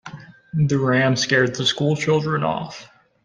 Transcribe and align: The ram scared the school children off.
The 0.55 0.79
ram 0.79 1.15
scared 1.15 1.53
the 1.53 1.63
school 1.63 1.95
children 1.95 2.41
off. 2.43 2.89